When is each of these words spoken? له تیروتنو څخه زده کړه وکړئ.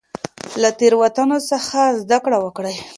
له 0.61 0.69
تیروتنو 0.79 1.37
څخه 1.51 1.79
زده 2.01 2.17
کړه 2.25 2.37
وکړئ. 2.41 2.75